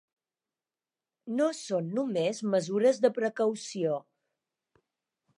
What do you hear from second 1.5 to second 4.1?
són només mesures de precaució.